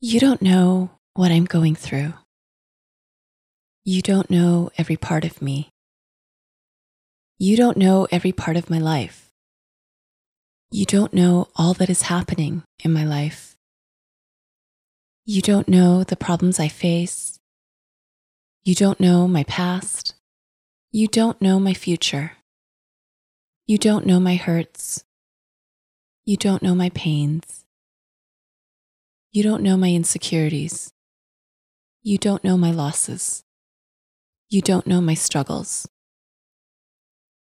You 0.00 0.20
don't 0.20 0.42
know 0.42 0.90
what 1.14 1.30
I'm 1.30 1.44
going 1.44 1.74
through. 1.74 2.12
You 3.84 4.02
don't 4.02 4.30
know 4.30 4.70
every 4.76 4.96
part 4.96 5.24
of 5.24 5.40
me. 5.40 5.70
You 7.38 7.56
don't 7.56 7.76
know 7.76 8.06
every 8.10 8.32
part 8.32 8.56
of 8.56 8.70
my 8.70 8.78
life. 8.78 9.30
You 10.70 10.84
don't 10.84 11.14
know 11.14 11.48
all 11.56 11.74
that 11.74 11.90
is 11.90 12.02
happening 12.02 12.62
in 12.82 12.92
my 12.92 13.04
life. 13.04 13.56
You 15.24 15.40
don't 15.40 15.68
know 15.68 16.04
the 16.04 16.16
problems 16.16 16.60
I 16.60 16.68
face. 16.68 17.38
You 18.62 18.74
don't 18.74 19.00
know 19.00 19.26
my 19.26 19.44
past. 19.44 20.14
You 20.90 21.08
don't 21.08 21.40
know 21.40 21.58
my 21.58 21.74
future. 21.74 22.32
You 23.66 23.78
don't 23.78 24.06
know 24.06 24.20
my 24.20 24.36
hurts. 24.36 25.04
You 26.24 26.36
don't 26.36 26.62
know 26.62 26.74
my 26.74 26.90
pains. 26.90 27.63
You 29.34 29.42
don't 29.42 29.64
know 29.64 29.76
my 29.76 29.90
insecurities. 29.90 30.92
You 32.04 32.18
don't 32.18 32.44
know 32.44 32.56
my 32.56 32.70
losses. 32.70 33.42
You 34.48 34.62
don't 34.62 34.86
know 34.86 35.00
my 35.00 35.14
struggles. 35.14 35.88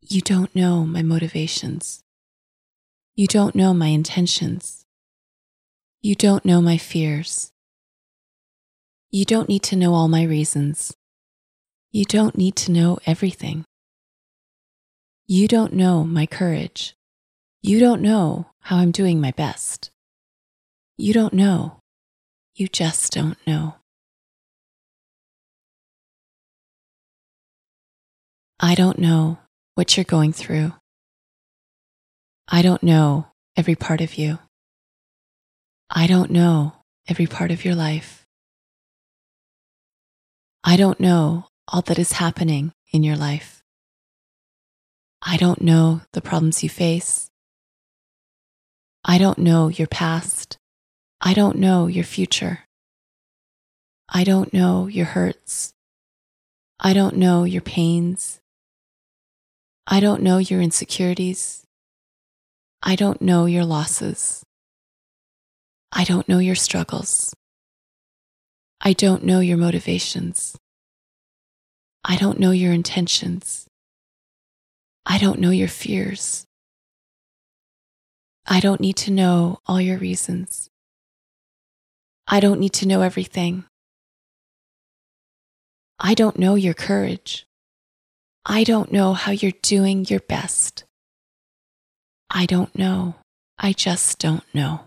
You 0.00 0.20
don't 0.20 0.52
know 0.56 0.84
my 0.84 1.02
motivations. 1.02 2.02
You 3.14 3.28
don't 3.28 3.54
know 3.54 3.72
my 3.74 3.86
intentions. 3.86 4.86
You 6.02 6.16
don't 6.16 6.44
know 6.44 6.60
my 6.60 6.78
fears. 6.78 7.52
You 9.12 9.24
don't 9.24 9.48
need 9.48 9.62
to 9.70 9.76
know 9.76 9.94
all 9.94 10.08
my 10.08 10.24
reasons. 10.24 10.96
You 11.92 12.04
don't 12.04 12.36
need 12.36 12.56
to 12.56 12.72
know 12.72 12.98
everything. 13.06 13.64
You 15.28 15.46
don't 15.46 15.74
know 15.74 16.02
my 16.02 16.26
courage. 16.26 16.96
You 17.62 17.78
don't 17.78 18.02
know 18.02 18.46
how 18.62 18.78
I'm 18.78 18.90
doing 18.90 19.20
my 19.20 19.30
best. 19.30 19.92
You 21.00 21.12
don't 21.12 21.32
know. 21.32 21.78
You 22.56 22.66
just 22.66 23.12
don't 23.12 23.38
know. 23.46 23.76
I 28.58 28.74
don't 28.74 28.98
know 28.98 29.38
what 29.76 29.96
you're 29.96 30.02
going 30.02 30.32
through. 30.32 30.72
I 32.48 32.62
don't 32.62 32.82
know 32.82 33.28
every 33.56 33.76
part 33.76 34.00
of 34.00 34.16
you. 34.18 34.40
I 35.88 36.08
don't 36.08 36.32
know 36.32 36.72
every 37.06 37.28
part 37.28 37.52
of 37.52 37.64
your 37.64 37.76
life. 37.76 38.26
I 40.64 40.76
don't 40.76 40.98
know 40.98 41.46
all 41.68 41.82
that 41.82 42.00
is 42.00 42.12
happening 42.12 42.72
in 42.90 43.04
your 43.04 43.16
life. 43.16 43.62
I 45.22 45.36
don't 45.36 45.62
know 45.62 46.00
the 46.12 46.20
problems 46.20 46.64
you 46.64 46.68
face. 46.68 47.30
I 49.04 49.18
don't 49.18 49.38
know 49.38 49.68
your 49.68 49.86
past. 49.86 50.58
I 51.20 51.34
don't 51.34 51.56
know 51.56 51.88
your 51.88 52.04
future. 52.04 52.60
I 54.08 54.24
don't 54.24 54.52
know 54.52 54.86
your 54.86 55.06
hurts. 55.06 55.72
I 56.78 56.92
don't 56.92 57.16
know 57.16 57.44
your 57.44 57.60
pains. 57.60 58.40
I 59.86 60.00
don't 60.00 60.22
know 60.22 60.38
your 60.38 60.60
insecurities. 60.60 61.64
I 62.82 62.94
don't 62.94 63.20
know 63.20 63.46
your 63.46 63.64
losses. 63.64 64.44
I 65.90 66.04
don't 66.04 66.28
know 66.28 66.38
your 66.38 66.54
struggles. 66.54 67.34
I 68.80 68.92
don't 68.92 69.24
know 69.24 69.40
your 69.40 69.56
motivations. 69.56 70.56
I 72.04 72.16
don't 72.16 72.38
know 72.38 72.52
your 72.52 72.72
intentions. 72.72 73.66
I 75.04 75.18
don't 75.18 75.40
know 75.40 75.50
your 75.50 75.68
fears. 75.68 76.44
I 78.46 78.60
don't 78.60 78.80
need 78.80 78.96
to 78.98 79.10
know 79.10 79.58
all 79.66 79.80
your 79.80 79.98
reasons. 79.98 80.67
I 82.30 82.40
don't 82.40 82.60
need 82.60 82.74
to 82.74 82.86
know 82.86 83.00
everything. 83.00 83.64
I 85.98 86.12
don't 86.12 86.38
know 86.38 86.56
your 86.56 86.74
courage. 86.74 87.46
I 88.44 88.64
don't 88.64 88.92
know 88.92 89.14
how 89.14 89.32
you're 89.32 89.52
doing 89.62 90.04
your 90.08 90.20
best. 90.20 90.84
I 92.30 92.44
don't 92.44 92.76
know. 92.76 93.14
I 93.58 93.72
just 93.72 94.18
don't 94.18 94.44
know. 94.52 94.80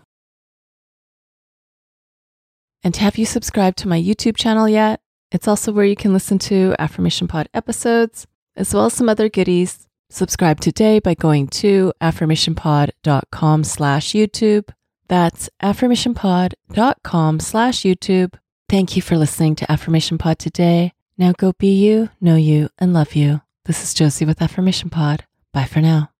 And 2.84 2.94
have 2.96 3.18
you 3.18 3.26
subscribed 3.26 3.78
to 3.78 3.88
my 3.88 4.00
YouTube 4.00 4.36
channel 4.36 4.68
yet? 4.68 5.00
It's 5.32 5.48
also 5.48 5.72
where 5.72 5.84
you 5.84 5.96
can 5.96 6.12
listen 6.12 6.38
to 6.40 6.76
Affirmation 6.78 7.26
Pod 7.26 7.48
episodes, 7.52 8.26
as 8.54 8.72
well 8.72 8.86
as 8.86 8.92
some 8.92 9.08
other 9.08 9.28
goodies. 9.28 9.88
Subscribe 10.10 10.60
today 10.60 11.00
by 11.00 11.14
going 11.14 11.48
to 11.48 11.92
affirmationpod.com 12.00 13.64
slash 13.64 14.10
YouTube 14.10 14.70
that's 15.12 15.50
affirmationpod.com 15.62 17.38
slash 17.38 17.80
YouTube. 17.80 18.32
Thank 18.70 18.96
you 18.96 19.02
for 19.02 19.18
listening 19.18 19.54
to 19.56 19.70
Affirmation 19.70 20.16
Pod 20.16 20.38
today. 20.38 20.94
Now 21.18 21.32
go 21.32 21.52
be 21.52 21.74
you, 21.74 22.08
know 22.18 22.36
you, 22.36 22.70
and 22.78 22.94
love 22.94 23.14
you. 23.14 23.42
This 23.66 23.84
is 23.84 23.92
Josie 23.92 24.24
with 24.24 24.40
Affirmation 24.40 24.88
Pod. 24.88 25.26
Bye 25.52 25.66
for 25.66 25.82
now. 25.82 26.11